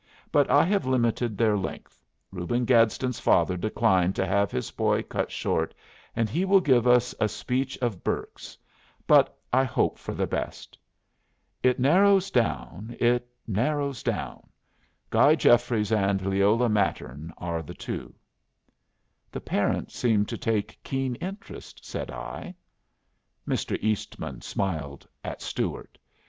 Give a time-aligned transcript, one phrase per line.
[0.31, 2.03] But I have limited their length.
[2.31, 5.75] Reuben Gadsden's father declined to have his boy cut short,
[6.15, 8.57] and he will give us a speech of Burke's;
[9.05, 10.75] but I hope for the best.
[11.61, 14.49] It narrows down, it narrows down.
[15.11, 18.15] Guy Jeffries and Leola Mattern are the two."
[19.31, 22.55] "The parents seem to take keen interest," said I.
[23.47, 23.77] Mr.
[23.83, 25.99] Eastman smiled at Stuart.